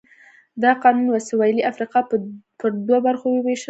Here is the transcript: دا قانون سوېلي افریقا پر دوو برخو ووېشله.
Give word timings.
دا 0.61 0.71
قانون 0.83 1.07
سوېلي 1.27 1.61
افریقا 1.71 1.99
پر 2.59 2.69
دوو 2.87 2.97
برخو 3.05 3.27
ووېشله. 3.29 3.59